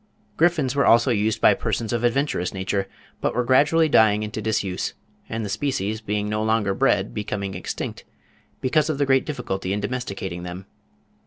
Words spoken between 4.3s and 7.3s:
disuse, and the species being no longer bred